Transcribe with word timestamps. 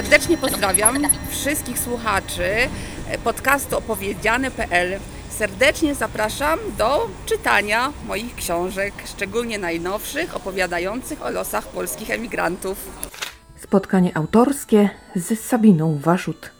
Serdecznie 0.00 0.38
pozdrawiam 0.38 0.98
wszystkich 1.30 1.78
słuchaczy 1.78 2.44
podcastu 3.24 3.78
opowiedziane.pl. 3.78 4.98
Serdecznie 5.30 5.94
zapraszam 5.94 6.58
do 6.78 7.08
czytania 7.26 7.92
moich 8.06 8.34
książek, 8.34 8.94
szczególnie 9.04 9.58
najnowszych, 9.58 10.36
opowiadających 10.36 11.22
o 11.22 11.30
losach 11.30 11.68
polskich 11.68 12.10
emigrantów. 12.10 12.90
Spotkanie 13.56 14.16
autorskie 14.16 14.90
z 15.16 15.40
Sabiną 15.40 15.98
Waszut. 15.98 16.50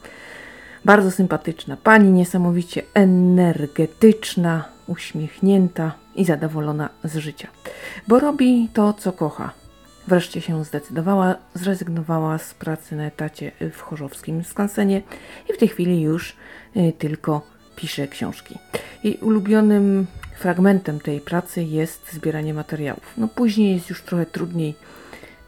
Bardzo 0.85 1.11
sympatyczna 1.11 1.77
pani, 1.77 2.11
niesamowicie 2.11 2.83
energetyczna, 2.95 4.65
uśmiechnięta 4.87 5.93
i 6.15 6.25
zadowolona 6.25 6.89
z 7.05 7.17
życia, 7.17 7.49
bo 8.09 8.21
robi 8.21 8.69
to, 8.73 8.93
co 8.93 9.13
kocha. 9.13 9.60
Wreszcie 10.07 10.41
się 10.41 10.65
zdecydowała, 10.65 11.35
zrezygnowała 11.55 12.39
z 12.39 12.55
pracy 12.55 12.97
na 12.97 13.07
etacie 13.07 13.53
w 13.73 13.81
chorzowskim 13.81 14.45
skansenie 14.45 15.03
i 15.51 15.53
w 15.53 15.59
tej 15.59 15.69
chwili 15.69 16.03
już 16.03 16.37
y, 16.77 16.93
tylko 16.99 17.47
pisze 17.77 18.09
książki. 18.09 18.59
Jej 19.05 19.19
ulubionym 19.19 20.07
fragmentem 20.39 21.01
tej 21.01 21.21
pracy 21.21 21.63
jest 21.63 22.13
zbieranie 22.13 22.55
materiałów. 22.55 23.13
No 23.17 23.29
później 23.29 23.75
jest 23.75 23.91
już 23.91 24.03
trochę 24.03 24.27
trudniej. 24.27 24.75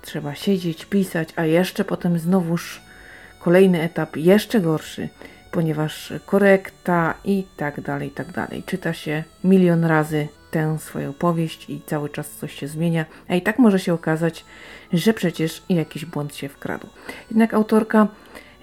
Trzeba 0.03 0.35
siedzieć, 0.35 0.85
pisać, 0.85 1.29
a 1.37 1.45
jeszcze 1.45 1.85
potem 1.85 2.19
znowuż 2.19 2.81
kolejny 3.41 3.83
etap, 3.83 4.17
jeszcze 4.17 4.61
gorszy, 4.61 5.09
ponieważ 5.51 6.13
korekta 6.27 7.15
i 7.25 7.45
tak 7.57 7.81
dalej, 7.81 8.09
i 8.09 8.11
tak 8.11 8.33
dalej. 8.33 8.63
Czyta 8.67 8.93
się 8.93 9.25
milion 9.45 9.85
razy 9.85 10.29
tę 10.53 10.79
swoją 10.79 11.13
powieść 11.13 11.71
i 11.71 11.81
cały 11.87 12.09
czas 12.09 12.31
coś 12.31 12.55
się 12.55 12.69
zmienia, 12.69 13.05
a 13.29 13.35
i 13.35 13.43
tak 13.43 13.59
może 13.59 13.79
się 13.79 13.95
okazać, 13.95 14.45
że 14.93 15.15
przecież 15.15 15.63
jakiś 15.69 16.05
błąd 16.05 16.35
się 16.35 16.49
wkradł. 16.49 16.87
Jednak 17.31 17.55
autorka 17.55 18.09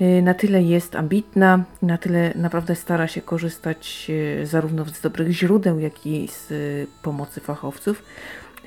y, 0.02 0.22
na 0.22 0.33
tyle 0.33 0.63
jest 0.63 0.95
ambitna, 0.95 1.63
na 1.81 1.97
tyle 1.97 2.33
naprawdę 2.36 2.75
stara 2.75 3.08
się 3.08 3.22
korzystać 3.22 4.08
y, 4.09 4.45
zarówno 4.45 4.86
z 4.86 5.02
dobrych 5.02 5.31
źródeł, 5.31 5.80
jak 5.80 6.05
i 6.05 6.28
z 6.28 6.52
y, 6.52 6.88
pomocy 7.03 7.41
fachowców, 7.41 8.03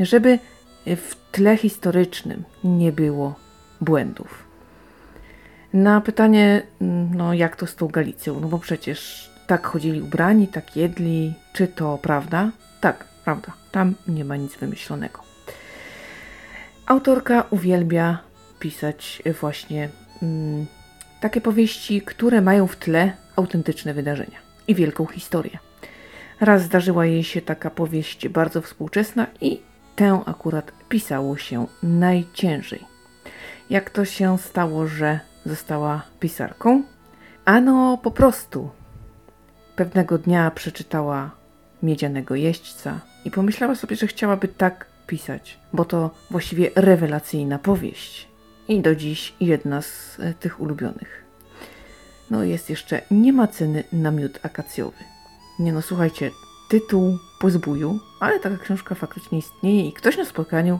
żeby 0.00 0.38
w 0.86 1.16
tle 1.32 1.56
historycznym 1.56 2.44
nie 2.64 2.92
było 2.92 3.34
błędów. 3.80 4.44
Na 5.72 6.00
pytanie, 6.00 6.62
mm, 6.80 7.14
no 7.14 7.34
jak 7.34 7.56
to 7.56 7.66
z 7.66 7.76
tą 7.76 7.88
Galicją, 7.88 8.40
no 8.40 8.48
bo 8.48 8.58
przecież 8.58 9.30
tak 9.46 9.66
chodzili 9.66 10.02
ubrani, 10.02 10.48
tak 10.48 10.76
jedli, 10.76 11.34
czy 11.52 11.68
to 11.68 11.98
prawda? 11.98 12.50
Tak, 12.80 13.11
prawda, 13.24 13.52
tam 13.70 13.94
nie 14.08 14.24
ma 14.24 14.36
nic 14.36 14.56
wymyślonego. 14.56 15.20
Autorka 16.86 17.44
uwielbia 17.50 18.18
pisać 18.58 19.22
właśnie 19.40 19.88
mm, 20.22 20.66
takie 21.20 21.40
powieści, 21.40 22.02
które 22.02 22.40
mają 22.40 22.66
w 22.66 22.76
tle 22.76 23.12
autentyczne 23.36 23.94
wydarzenia 23.94 24.38
i 24.68 24.74
wielką 24.74 25.06
historię. 25.06 25.58
Raz 26.40 26.62
zdarzyła 26.62 27.06
jej 27.06 27.24
się 27.24 27.40
taka 27.40 27.70
powieść 27.70 28.28
bardzo 28.28 28.62
współczesna 28.62 29.26
i 29.40 29.60
tę 29.96 30.20
akurat 30.26 30.72
pisało 30.88 31.36
się 31.36 31.66
najciężej. 31.82 32.84
Jak 33.70 33.90
to 33.90 34.04
się 34.04 34.38
stało, 34.38 34.86
że 34.86 35.20
została 35.46 36.02
pisarką? 36.20 36.82
Ano 37.44 37.98
po 38.02 38.10
prostu. 38.10 38.70
Pewnego 39.76 40.18
dnia 40.18 40.50
przeczytała 40.50 41.30
Miedzianego 41.82 42.34
Jeźdźca 42.34 43.00
i 43.24 43.30
pomyślała 43.30 43.74
sobie, 43.74 43.96
że 43.96 44.06
chciałaby 44.06 44.48
tak 44.48 44.86
pisać, 45.06 45.58
bo 45.72 45.84
to 45.84 46.10
właściwie 46.30 46.70
rewelacyjna 46.74 47.58
powieść 47.58 48.28
i 48.68 48.80
do 48.80 48.94
dziś 48.94 49.34
jedna 49.40 49.82
z 49.82 50.20
e, 50.20 50.34
tych 50.34 50.60
ulubionych. 50.60 51.24
No 52.30 52.44
jest 52.44 52.70
jeszcze 52.70 53.02
Nie 53.10 53.32
ma 53.32 53.46
ceny 53.46 53.84
na 53.92 54.10
miód 54.10 54.38
akacjowy. 54.42 55.04
Nie 55.58 55.72
no, 55.72 55.82
słuchajcie, 55.82 56.30
tytuł 56.68 57.18
pozbuju, 57.40 58.00
ale 58.20 58.40
taka 58.40 58.58
książka 58.58 58.94
faktycznie 58.94 59.38
istnieje 59.38 59.88
i 59.88 59.92
ktoś 59.92 60.16
na 60.16 60.24
spotkaniu 60.24 60.78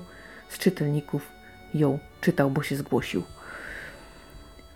z 0.49 0.59
czytelników 0.59 1.29
ją 1.75 1.99
czytał, 2.21 2.51
bo 2.51 2.63
się 2.63 2.77
zgłosił. 2.77 3.23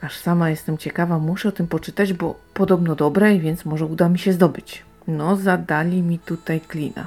Aż 0.00 0.18
sama 0.18 0.50
jestem 0.50 0.78
ciekawa, 0.78 1.18
muszę 1.18 1.48
o 1.48 1.52
tym 1.52 1.66
poczytać, 1.66 2.12
bo 2.12 2.40
podobno 2.54 2.94
dobre, 2.94 3.38
więc 3.38 3.64
może 3.64 3.86
uda 3.86 4.08
mi 4.08 4.18
się 4.18 4.32
zdobyć. 4.32 4.84
No, 5.08 5.36
zadali 5.36 6.02
mi 6.02 6.18
tutaj 6.18 6.60
klina. 6.60 7.06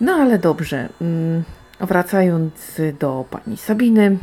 No 0.00 0.12
ale 0.14 0.38
dobrze. 0.38 0.88
Mm, 1.00 1.42
wracając 1.80 2.80
do 3.00 3.24
pani 3.30 3.56
Sabiny. 3.56 4.18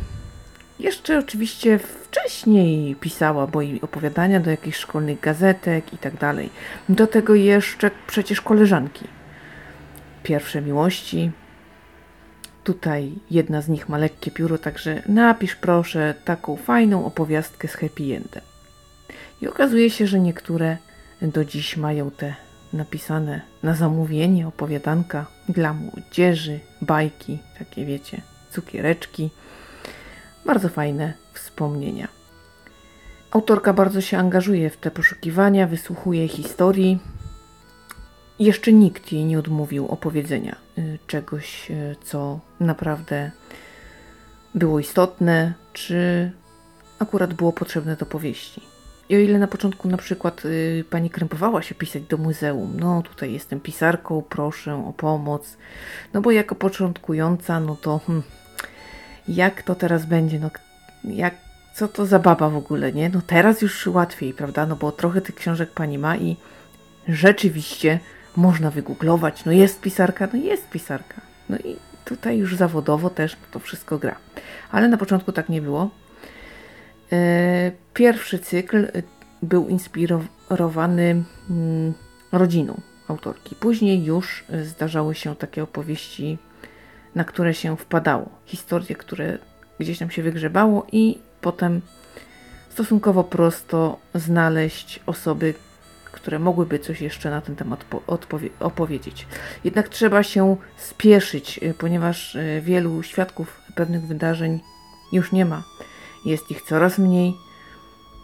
Jeszcze 0.78 1.18
oczywiście 1.18 1.78
wcześniej 1.78 2.96
pisała, 2.96 3.48
i 3.62 3.80
opowiadania 3.82 4.40
do 4.40 4.50
jakichś 4.50 4.78
szkolnych 4.78 5.20
gazetek 5.20 5.92
i 5.92 5.98
tak 5.98 6.16
dalej. 6.16 6.50
Do 6.88 7.06
tego 7.06 7.34
jeszcze 7.34 7.90
przecież 8.06 8.40
koleżanki. 8.40 9.04
Pierwsze 10.22 10.62
miłości. 10.62 11.30
Tutaj 12.64 13.12
jedna 13.30 13.62
z 13.62 13.68
nich 13.68 13.88
ma 13.88 13.98
lekkie 13.98 14.30
pióro, 14.30 14.58
także 14.58 15.02
napisz 15.08 15.56
proszę 15.56 16.14
taką 16.24 16.56
fajną 16.56 17.06
opowiastkę 17.06 17.68
z 17.68 17.74
happy 17.74 18.02
endem. 18.02 18.42
I 19.42 19.48
okazuje 19.48 19.90
się, 19.90 20.06
że 20.06 20.20
niektóre 20.20 20.76
do 21.22 21.44
dziś 21.44 21.76
mają 21.76 22.10
te 22.10 22.34
napisane 22.72 23.40
na 23.62 23.74
zamówienie 23.74 24.48
opowiadanka 24.48 25.26
dla 25.48 25.72
młodzieży, 25.72 26.60
bajki, 26.82 27.38
takie 27.58 27.86
wiecie, 27.86 28.22
cukiereczki. 28.50 29.30
Bardzo 30.46 30.68
fajne 30.68 31.12
wspomnienia. 31.32 32.08
Autorka 33.30 33.72
bardzo 33.72 34.00
się 34.00 34.18
angażuje 34.18 34.70
w 34.70 34.76
te 34.76 34.90
poszukiwania, 34.90 35.66
wysłuchuje 35.66 36.28
historii. 36.28 36.98
Jeszcze 38.38 38.72
nikt 38.72 39.12
jej 39.12 39.24
nie 39.24 39.38
odmówił 39.38 39.86
opowiedzenia 39.86 40.56
y, 40.78 40.98
czegoś, 41.06 41.70
y, 41.70 41.96
co 42.04 42.40
naprawdę 42.60 43.30
było 44.54 44.80
istotne, 44.80 45.54
czy 45.72 46.30
akurat 46.98 47.34
było 47.34 47.52
potrzebne 47.52 47.96
do 47.96 48.06
powieści. 48.06 48.75
I 49.08 49.16
o 49.16 49.18
ile 49.18 49.38
na 49.38 49.46
początku 49.46 49.88
na 49.88 49.96
przykład 49.96 50.44
y, 50.44 50.84
pani 50.90 51.10
krępowała 51.10 51.62
się 51.62 51.74
pisać 51.74 52.02
do 52.02 52.16
muzeum, 52.16 52.76
no 52.80 53.02
tutaj 53.02 53.32
jestem 53.32 53.60
pisarką, 53.60 54.22
proszę 54.28 54.74
o 54.74 54.92
pomoc, 54.92 55.56
no 56.14 56.20
bo 56.20 56.30
jako 56.30 56.54
początkująca, 56.54 57.60
no 57.60 57.76
to 57.76 58.00
hmm, 58.06 58.22
jak 59.28 59.62
to 59.62 59.74
teraz 59.74 60.06
będzie, 60.06 60.38
no 60.38 60.50
jak, 61.04 61.34
co 61.74 61.88
to 61.88 62.06
za 62.06 62.18
baba 62.18 62.48
w 62.48 62.56
ogóle, 62.56 62.92
nie? 62.92 63.08
No 63.08 63.20
teraz 63.26 63.62
już 63.62 63.86
łatwiej, 63.86 64.34
prawda, 64.34 64.66
no 64.66 64.76
bo 64.76 64.92
trochę 64.92 65.20
tych 65.20 65.34
książek 65.34 65.70
pani 65.70 65.98
ma 65.98 66.16
i 66.16 66.36
rzeczywiście 67.08 68.00
można 68.36 68.70
wygooglować, 68.70 69.44
no 69.44 69.52
jest 69.52 69.80
pisarka, 69.80 70.28
no 70.32 70.38
jest 70.38 70.70
pisarka, 70.70 71.20
no 71.48 71.56
i 71.58 71.76
tutaj 72.04 72.38
już 72.38 72.56
zawodowo 72.56 73.10
też 73.10 73.36
to 73.50 73.58
wszystko 73.58 73.98
gra. 73.98 74.16
Ale 74.70 74.88
na 74.88 74.96
początku 74.96 75.32
tak 75.32 75.48
nie 75.48 75.62
było. 75.62 75.90
E, 77.12 77.72
pierwszy 77.94 78.38
cykl 78.38 78.84
e, 78.84 78.90
był 79.42 79.68
inspirowany 79.68 81.24
mm, 81.50 81.92
rodziną 82.32 82.80
autorki. 83.08 83.54
Później 83.54 84.04
już 84.04 84.44
e, 84.50 84.64
zdarzały 84.64 85.14
się 85.14 85.36
takie 85.36 85.62
opowieści, 85.62 86.38
na 87.14 87.24
które 87.24 87.54
się 87.54 87.76
wpadało. 87.76 88.28
Historie, 88.46 88.96
które 88.96 89.38
gdzieś 89.80 89.98
tam 89.98 90.10
się 90.10 90.22
wygrzebało 90.22 90.86
i 90.92 91.18
potem 91.40 91.80
stosunkowo 92.70 93.24
prosto 93.24 93.98
znaleźć 94.14 95.00
osoby, 95.06 95.54
które 96.12 96.38
mogłyby 96.38 96.78
coś 96.78 97.00
jeszcze 97.00 97.30
na 97.30 97.40
ten 97.40 97.56
temat 97.56 97.84
opowiedzieć. 98.60 99.26
Jednak 99.64 99.88
trzeba 99.88 100.22
się 100.22 100.56
spieszyć, 100.76 101.60
ponieważ 101.78 102.36
wielu 102.60 103.02
świadków 103.02 103.60
pewnych 103.74 104.06
wydarzeń 104.06 104.60
już 105.12 105.32
nie 105.32 105.44
ma. 105.44 105.62
Jest 106.26 106.50
ich 106.50 106.62
coraz 106.62 106.98
mniej, 106.98 107.36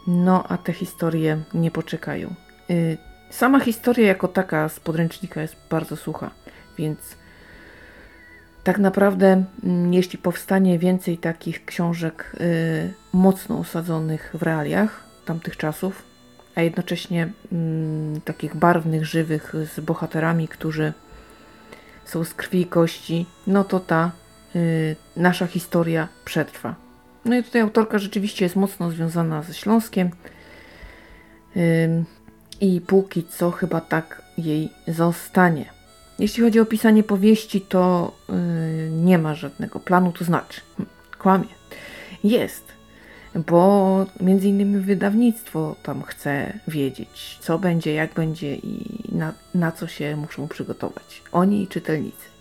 no 0.07 0.45
a 0.49 0.59
te 0.59 0.73
historie 0.73 1.43
nie 1.55 1.71
poczekają. 1.71 2.35
Y, 2.71 2.99
sama 3.31 3.61
historia 3.61 4.07
jako 4.07 4.29
taka 4.29 4.69
z 4.69 4.81
podręcznika 4.81 5.43
jest 5.43 5.57
bardzo 5.71 5.97
sucha, 5.97 6.31
więc 6.79 6.99
tak 8.65 8.79
naprawdę, 8.79 9.45
mm, 9.65 9.95
jeśli 9.95 10.19
powstanie 10.19 10.79
więcej 10.79 11.19
takich 11.19 11.65
książek 11.65 12.33
y, 12.41 12.95
mocno 13.13 13.59
osadzonych 13.59 14.31
w 14.35 14.43
realiach 14.43 15.05
tamtych 15.25 15.57
czasów, 15.57 16.03
a 16.55 16.61
jednocześnie 16.61 17.33
mm, 17.53 18.21
takich 18.21 18.57
barwnych, 18.57 19.07
żywych, 19.07 19.55
z 19.75 19.81
bohaterami, 19.81 20.49
którzy 20.49 20.93
są 22.05 22.25
z 22.25 22.35
krwi 22.35 22.61
i 22.61 22.67
kości, 22.67 23.27
no 23.47 23.65
to 23.65 23.81
ta 23.81 24.11
y, 24.57 24.97
nasza 25.17 25.47
historia 25.47 26.09
przetrwa. 26.25 26.75
No 27.25 27.37
i 27.37 27.43
tutaj 27.43 27.63
autorka 27.63 27.99
rzeczywiście 27.99 28.45
jest 28.45 28.57
mocno 28.57 28.91
związana 28.91 29.43
ze 29.43 29.55
Śląskiem. 29.55 30.11
I 32.61 32.81
póki 32.81 33.25
co 33.25 33.51
chyba 33.51 33.81
tak 33.81 34.23
jej 34.39 34.69
zostanie. 34.89 35.67
Jeśli 36.19 36.43
chodzi 36.43 36.61
o 36.61 36.67
pisanie 36.67 37.03
powieści, 37.03 37.61
to 37.61 38.13
yy, 38.29 38.35
nie 38.91 39.19
ma 39.19 39.35
żadnego 39.35 39.81
planu, 39.81 40.13
to 40.13 40.25
znaczy, 40.25 40.61
hm, 40.77 40.89
kłamie. 41.19 41.49
Jest. 42.25 42.73
bo 43.35 44.07
między 44.21 44.49
innymi 44.49 44.79
wydawnictwo 44.81 45.77
tam 45.83 46.03
chce 46.03 46.59
wiedzieć, 46.69 47.39
co 47.41 47.59
będzie, 47.59 47.95
jak 47.95 48.15
będzie 48.15 48.55
i 48.55 49.05
na, 49.13 49.33
na 49.55 49.73
co 49.73 49.87
się 49.87 50.17
muszą 50.17 50.49
przygotować. 50.49 51.23
Oni 51.33 51.63
i 51.63 51.69
czytelnicy. 51.69 52.32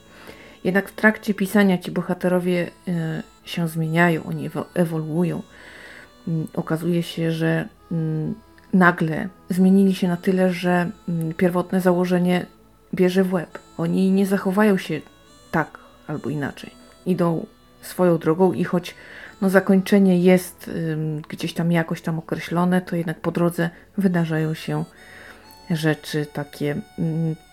Jednak 0.63 0.89
w 0.89 0.95
trakcie 0.95 1.33
pisania 1.33 1.77
ci 1.77 1.91
bohaterowie 1.91 2.67
y, 2.87 2.91
się 3.45 3.67
zmieniają, 3.67 4.23
oni 4.23 4.49
ewoluują. 4.73 5.41
Y, 6.27 6.31
okazuje 6.53 7.03
się, 7.03 7.31
że 7.31 7.67
y, 7.91 7.95
nagle 8.73 9.27
zmienili 9.49 9.95
się 9.95 10.07
na 10.07 10.17
tyle, 10.17 10.53
że 10.53 10.91
mm, 11.09 11.33
pierwotne 11.33 11.81
założenie 11.81 12.45
bierze 12.93 13.23
w 13.23 13.33
łeb. 13.33 13.59
Oni 13.77 14.11
nie 14.11 14.25
zachowają 14.25 14.77
się 14.77 15.01
tak 15.51 15.79
albo 16.07 16.29
inaczej. 16.29 16.71
Idą 17.05 17.45
swoją 17.81 18.17
drogą 18.17 18.53
i 18.53 18.63
choć 18.63 18.95
no, 19.41 19.49
zakończenie 19.49 20.19
jest 20.19 20.71
gdzieś 21.29 21.53
tam 21.53 21.71
jakoś 21.71 22.01
tam 22.01 22.19
określone, 22.19 22.81
to 22.81 22.95
jednak 22.95 23.19
po 23.19 23.31
drodze 23.31 23.69
wydarzają 23.97 24.53
się 24.53 24.83
rzeczy 25.69 26.25
takie 26.33 26.75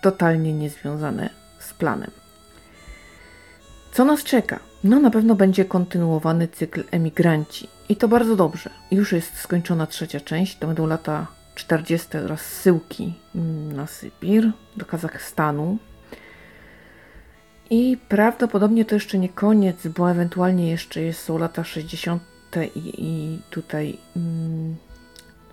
totalnie 0.01 0.53
niezwiązane 0.53 1.29
z 1.59 1.73
planem. 1.73 2.11
Co 3.91 4.05
nas 4.05 4.23
czeka? 4.23 4.59
No 4.83 4.99
na 4.99 5.11
pewno 5.11 5.35
będzie 5.35 5.65
kontynuowany 5.65 6.47
cykl 6.47 6.83
Emigranci. 6.91 7.67
I 7.89 7.95
to 7.95 8.07
bardzo 8.07 8.35
dobrze. 8.35 8.69
Już 8.91 9.11
jest 9.11 9.37
skończona 9.37 9.87
trzecia 9.87 10.19
część, 10.19 10.57
to 10.57 10.67
będą 10.67 10.87
lata 10.87 11.27
40 11.55 12.17
oraz 12.17 12.41
zsyłki 12.41 13.13
na 13.73 13.87
Sybir, 13.87 14.51
do 14.77 14.85
Kazachstanu. 14.85 15.77
I 17.69 17.97
prawdopodobnie 18.09 18.85
to 18.85 18.95
jeszcze 18.95 19.19
nie 19.19 19.29
koniec, 19.29 19.87
bo 19.87 20.11
ewentualnie 20.11 20.69
jeszcze 20.69 21.13
są 21.13 21.37
lata 21.37 21.63
60. 21.63 22.23
i, 22.75 22.93
i 22.97 23.39
tutaj 23.49 23.97
mm, 24.15 24.75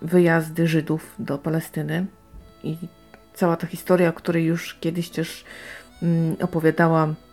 wyjazdy 0.02 0.68
Żydów 0.68 1.14
do 1.18 1.38
Palestyny. 1.38 2.06
I 2.64 2.76
cała 3.34 3.56
ta 3.56 3.66
historia, 3.66 4.08
o 4.08 4.12
której 4.12 4.44
już 4.44 4.74
kiedyś 4.80 5.10
też 5.10 5.44
mm, 6.02 6.36
opowiadała 6.40 7.06
y, 7.08 7.25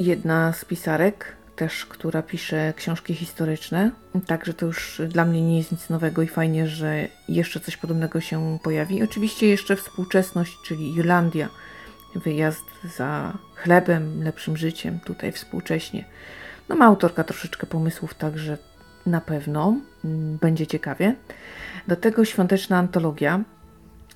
jedna 0.00 0.52
z 0.52 0.64
pisarek, 0.64 1.36
też, 1.56 1.86
która 1.86 2.22
pisze 2.22 2.72
książki 2.76 3.14
historyczne. 3.14 3.90
Także 4.26 4.54
to 4.54 4.66
już 4.66 5.02
dla 5.08 5.24
mnie 5.24 5.42
nie 5.42 5.58
jest 5.58 5.72
nic 5.72 5.90
nowego 5.90 6.22
i 6.22 6.26
fajnie, 6.26 6.68
że 6.68 7.08
jeszcze 7.28 7.60
coś 7.60 7.76
podobnego 7.76 8.20
się 8.20 8.58
pojawi. 8.62 9.02
Oczywiście 9.02 9.48
jeszcze 9.48 9.76
współczesność, 9.76 10.56
czyli 10.64 10.94
Irlandia, 10.94 11.48
wyjazd 12.14 12.64
za 12.96 13.32
chlebem, 13.56 14.24
lepszym 14.24 14.56
życiem, 14.56 15.00
tutaj 15.00 15.32
współcześnie. 15.32 16.04
No 16.68 16.76
ma 16.76 16.86
autorka 16.86 17.24
troszeczkę 17.24 17.66
pomysłów, 17.66 18.14
także 18.14 18.58
na 19.06 19.20
pewno 19.20 19.76
mm, 20.04 20.38
będzie 20.38 20.66
ciekawie. 20.66 21.14
Do 21.88 21.96
tego 21.96 22.24
świąteczna 22.24 22.78
antologia 22.78 23.40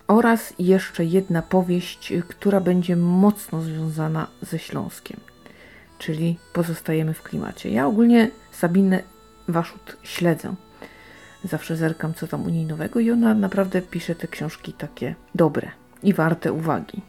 oraz 0.06 0.55
jeszcze 0.58 1.05
jedna 1.05 1.43
powieść, 1.43 2.12
która 2.29 2.61
będzie 2.61 2.97
mocno 2.97 3.61
związana 3.61 4.26
ze 4.43 4.58
Śląskiem 4.58 5.20
czyli 5.99 6.38
pozostajemy 6.53 7.14
w 7.14 7.23
klimacie. 7.23 7.70
Ja 7.70 7.87
ogólnie 7.87 8.31
Sabinę 8.53 9.03
Waszut 9.49 9.97
śledzę. 10.03 10.55
Zawsze 11.44 11.76
zerkam, 11.76 12.14
co 12.14 12.26
tam 12.26 12.43
u 12.43 12.49
niej 12.49 12.64
nowego 12.64 13.00
i 13.00 13.11
ona 13.11 13.35
naprawdę 13.35 13.82
pisze 13.82 14.14
te 14.14 14.29
książki 14.29 14.73
takie 14.73 15.14
dobre 15.35 15.70
i 16.03 16.14
warte 16.14 16.52
uwagi. 16.52 17.02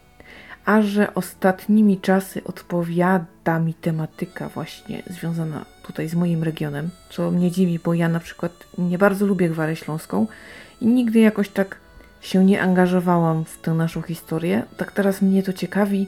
A 0.64 0.82
że 0.82 1.14
ostatnimi 1.14 2.00
czasy 2.00 2.44
odpowiada 2.44 3.58
mi 3.58 3.74
tematyka 3.74 4.48
właśnie 4.48 5.02
związana 5.06 5.64
tutaj 5.82 6.08
z 6.08 6.14
moim 6.14 6.42
regionem, 6.42 6.90
co 7.10 7.30
mnie 7.30 7.50
dziwi, 7.50 7.78
bo 7.84 7.94
ja 7.94 8.08
na 8.08 8.20
przykład 8.20 8.52
nie 8.78 8.98
bardzo 8.98 9.26
lubię 9.26 9.48
Gwarę 9.48 9.76
Śląską 9.76 10.26
i 10.80 10.86
nigdy 10.86 11.18
jakoś 11.18 11.48
tak 11.48 11.76
się 12.20 12.44
nie 12.44 12.62
angażowałam 12.62 13.44
w 13.44 13.58
tę 13.58 13.74
naszą 13.74 14.02
historię. 14.02 14.62
Tak 14.76 14.92
teraz 14.92 15.22
mnie 15.22 15.42
to 15.42 15.52
ciekawi 15.52 16.06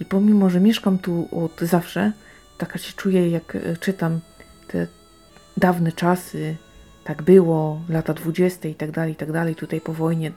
i 0.00 0.04
pomimo, 0.04 0.50
że 0.50 0.60
mieszkam 0.60 0.98
tu 0.98 1.28
od 1.32 1.60
zawsze, 1.60 2.12
taka 2.58 2.78
się 2.78 2.92
czuję, 2.92 3.30
jak 3.30 3.56
e, 3.56 3.76
czytam 3.76 4.20
te 4.68 4.86
dawne 5.56 5.92
czasy, 5.92 6.56
tak 7.04 7.22
było, 7.22 7.80
lata 7.88 8.14
dwudzieste 8.14 8.68
i 8.68 8.74
tak 8.74 8.90
dalej, 8.90 9.12
i 9.12 9.16
tak 9.16 9.32
dalej, 9.32 9.54
tutaj 9.54 9.80
po 9.80 9.92
wojnie. 9.92 10.32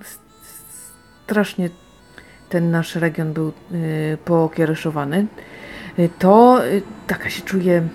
Strasznie 1.26 1.70
ten 2.50 2.72
nasz 2.72 2.96
region 2.96 3.34
był 3.34 3.48
y, 3.72 4.18
pokiereszowany, 4.26 5.28
y, 6.00 6.10
to 6.20 6.66
y, 6.66 6.82
taka 7.08 7.30
się 7.30 7.42
czuję, 7.42 7.88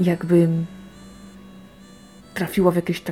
jakbym 0.00 0.66
trafiła 2.34 2.70
w 2.70 2.76
jakąś 2.76 3.02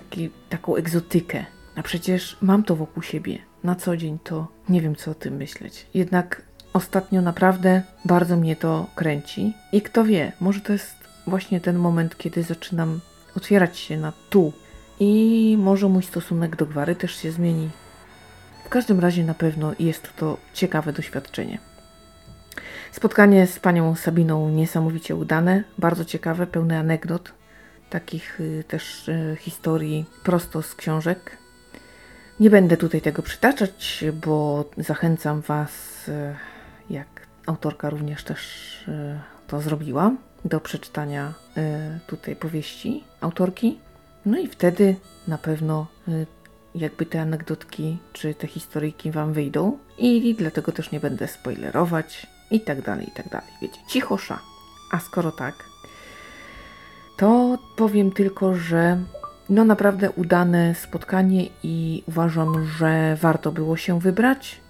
taką 0.48 0.76
egzotykę. 0.76 1.44
A 1.76 1.82
przecież 1.82 2.36
mam 2.40 2.64
to 2.64 2.76
wokół 2.76 3.02
siebie 3.02 3.38
na 3.64 3.74
co 3.74 3.96
dzień, 3.96 4.18
to 4.24 4.48
nie 4.68 4.80
wiem, 4.80 4.96
co 4.96 5.10
o 5.10 5.14
tym 5.14 5.36
myśleć. 5.36 5.86
Jednak 5.94 6.42
ostatnio 6.72 7.22
naprawdę 7.22 7.82
bardzo 8.04 8.36
mnie 8.36 8.56
to 8.56 8.86
kręci 8.94 9.54
i 9.72 9.82
kto 9.82 10.04
wie, 10.04 10.32
może 10.40 10.60
to 10.60 10.72
jest 10.72 10.94
właśnie 11.26 11.60
ten 11.60 11.76
moment, 11.76 12.18
kiedy 12.18 12.42
zaczynam 12.42 13.00
otwierać 13.36 13.78
się 13.78 13.96
na 13.96 14.12
tu 14.30 14.52
i 15.00 15.56
może 15.58 15.88
mój 15.88 16.02
stosunek 16.02 16.56
do 16.56 16.66
gwary 16.66 16.96
też 16.96 17.16
się 17.16 17.32
zmieni. 17.32 17.70
W 18.64 18.68
każdym 18.68 19.00
razie 19.00 19.24
na 19.24 19.34
pewno 19.34 19.72
jest 19.78 20.16
to 20.16 20.36
ciekawe 20.54 20.92
doświadczenie. 20.92 21.58
Spotkanie 22.92 23.46
z 23.46 23.58
panią 23.58 23.94
Sabiną 23.94 24.48
niesamowicie 24.48 25.16
udane, 25.16 25.64
bardzo 25.78 26.04
ciekawe, 26.04 26.46
pełne 26.46 26.78
anegdot, 26.78 27.32
takich 27.92 28.40
y, 28.40 28.64
też 28.68 29.08
y, 29.08 29.36
historii 29.40 30.04
prosto 30.22 30.62
z 30.62 30.74
książek. 30.74 31.38
Nie 32.40 32.50
będę 32.50 32.76
tutaj 32.76 33.00
tego 33.00 33.22
przytaczać, 33.22 34.04
bo 34.26 34.64
zachęcam 34.76 35.40
Was, 35.40 35.72
y, 36.08 36.34
jak 36.90 37.08
autorka 37.46 37.90
również 37.90 38.24
też 38.24 38.40
to 39.46 39.60
zrobiła, 39.60 40.12
do 40.44 40.60
przeczytania 40.60 41.34
tutaj 42.06 42.36
powieści 42.36 43.04
autorki. 43.20 43.78
No 44.26 44.38
i 44.38 44.48
wtedy 44.48 44.96
na 45.28 45.38
pewno 45.38 45.86
jakby 46.74 47.06
te 47.06 47.20
anegdotki 47.20 47.98
czy 48.12 48.34
te 48.34 48.46
historyjki 48.46 49.10
Wam 49.10 49.32
wyjdą 49.32 49.78
i 49.98 50.34
dlatego 50.34 50.72
też 50.72 50.90
nie 50.90 51.00
będę 51.00 51.28
spoilerować 51.28 52.26
i 52.50 52.60
tak 52.60 52.82
dalej, 52.82 53.08
i 53.08 53.12
tak 53.12 53.28
dalej. 53.28 53.50
Wiecie, 53.62 53.80
cichosza. 53.88 54.38
A 54.92 55.00
skoro 55.00 55.32
tak, 55.32 55.54
to 57.22 57.58
powiem 57.76 58.12
tylko, 58.12 58.54
że 58.54 58.98
no 59.50 59.64
naprawdę 59.64 60.10
udane 60.10 60.74
spotkanie 60.74 61.48
i 61.62 62.02
uważam, 62.08 62.66
że 62.66 63.16
warto 63.20 63.52
było 63.52 63.76
się 63.76 64.00
wybrać. 64.00 64.60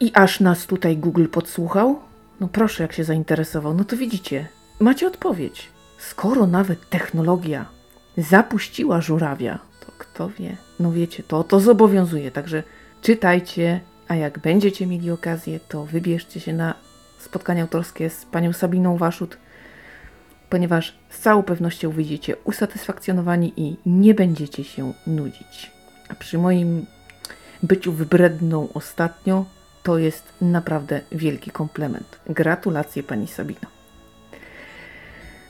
I 0.00 0.10
aż 0.14 0.40
nas 0.40 0.66
tutaj 0.66 0.96
Google 0.96 1.26
podsłuchał. 1.26 1.98
No 2.40 2.48
proszę, 2.48 2.82
jak 2.82 2.92
się 2.92 3.04
zainteresował, 3.04 3.74
no 3.74 3.84
to 3.84 3.96
widzicie, 3.96 4.48
macie 4.80 5.06
odpowiedź. 5.06 5.70
Skoro 5.98 6.46
nawet 6.46 6.90
technologia 6.90 7.66
zapuściła 8.18 9.00
żurawia, 9.00 9.58
to 9.80 9.92
kto 9.98 10.28
wie? 10.28 10.56
No 10.80 10.92
wiecie, 10.92 11.22
to 11.22 11.44
to 11.44 11.60
zobowiązuje, 11.60 12.30
także 12.30 12.62
czytajcie, 13.02 13.80
a 14.08 14.14
jak 14.14 14.38
będziecie 14.38 14.86
mieli 14.86 15.10
okazję, 15.10 15.60
to 15.68 15.84
wybierzcie 15.84 16.40
się 16.40 16.52
na 16.52 16.74
spotkanie 17.18 17.62
autorskie 17.62 18.10
z 18.10 18.24
panią 18.24 18.52
Sabiną 18.52 18.96
Waszut 18.96 19.38
ponieważ 20.50 20.94
z 21.10 21.18
całą 21.18 21.42
pewnością 21.42 21.90
wyjdziecie 21.90 22.36
usatysfakcjonowani 22.44 23.52
i 23.56 23.76
nie 23.86 24.14
będziecie 24.14 24.64
się 24.64 24.92
nudzić. 25.06 25.70
A 26.08 26.14
przy 26.14 26.38
moim 26.38 26.86
byciu 27.62 27.92
wybredną 27.92 28.68
ostatnio, 28.74 29.44
to 29.82 29.98
jest 29.98 30.32
naprawdę 30.40 31.00
wielki 31.12 31.50
komplement. 31.50 32.20
Gratulacje 32.26 33.02
Pani 33.02 33.26
Sabino. 33.26 33.76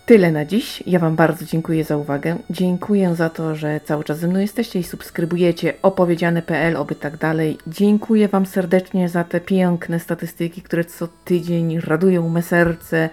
Tyle 0.06 0.32
na 0.32 0.44
dziś. 0.44 0.82
Ja 0.86 0.98
Wam 0.98 1.16
bardzo 1.16 1.44
dziękuję 1.44 1.84
za 1.84 1.96
uwagę. 1.96 2.36
Dziękuję 2.50 3.14
za 3.14 3.30
to, 3.30 3.54
że 3.54 3.80
cały 3.84 4.04
czas 4.04 4.18
ze 4.18 4.28
mną 4.28 4.40
jesteście 4.40 4.78
i 4.78 4.82
subskrybujecie 4.82 5.74
opowiedziane.pl, 5.82 6.76
oby 6.76 6.94
tak 6.94 7.16
dalej. 7.16 7.58
Dziękuję 7.66 8.28
Wam 8.28 8.46
serdecznie 8.46 9.08
za 9.08 9.24
te 9.24 9.40
piękne 9.40 10.00
statystyki, 10.00 10.62
które 10.62 10.84
co 10.84 11.08
tydzień 11.24 11.80
radują 11.80 12.28
me 12.28 12.42
serce 12.42 13.10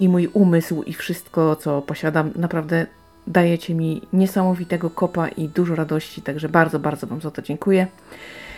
i 0.00 0.08
mój 0.08 0.26
umysł 0.26 0.82
i 0.82 0.92
wszystko, 0.92 1.56
co 1.56 1.82
posiadam, 1.82 2.30
naprawdę 2.36 2.86
dajecie 3.26 3.74
mi 3.74 4.02
niesamowitego 4.12 4.90
kopa 4.90 5.28
i 5.28 5.48
dużo 5.48 5.74
radości, 5.74 6.22
także 6.22 6.48
bardzo, 6.48 6.78
bardzo 6.78 7.06
Wam 7.06 7.20
za 7.20 7.30
to 7.30 7.42
dziękuję. 7.42 7.86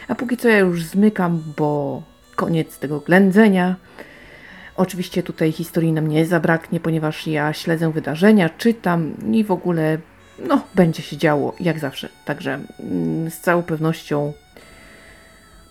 A 0.08 0.14
póki 0.14 0.36
co 0.36 0.48
ja 0.48 0.58
już 0.58 0.82
zmykam, 0.82 1.42
bo 1.56 2.02
koniec 2.36 2.78
tego 2.78 3.00
ględzenia. 3.00 3.76
Oczywiście 4.76 5.22
tutaj 5.22 5.52
historii 5.52 5.92
nam 5.92 6.08
nie 6.08 6.26
zabraknie, 6.26 6.80
ponieważ 6.80 7.26
ja 7.26 7.52
śledzę 7.52 7.92
wydarzenia, 7.92 8.48
czytam 8.48 9.14
i 9.32 9.44
w 9.44 9.50
ogóle 9.50 9.98
no, 10.48 10.62
będzie 10.74 11.02
się 11.02 11.16
działo 11.16 11.54
jak 11.60 11.78
zawsze. 11.78 12.08
Także 12.24 12.60
mm, 12.80 13.30
z 13.30 13.40
całą 13.40 13.62
pewnością 13.62 14.32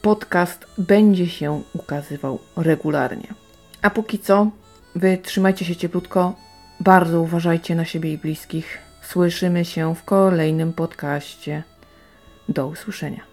podcast 0.02 0.66
będzie 0.78 1.28
się 1.28 1.62
ukazywał 1.74 2.40
regularnie. 2.58 3.34
A 3.82 3.90
póki 3.90 4.20
co 4.20 4.52
Wy 4.96 5.18
trzymajcie 5.18 5.66
się 5.66 5.76
cieplutko, 5.76 6.36
bardzo 6.80 7.22
uważajcie 7.22 7.76
na 7.76 7.86
siebie 7.86 8.14
i 8.14 8.18
bliskich. 8.18 8.78
Słyszymy 9.02 9.66
się 9.66 9.96
w 9.96 10.04
kolejnym 10.04 10.74
podcaście. 10.74 11.64
Do 12.50 12.68
usłyszenia. 12.68 13.29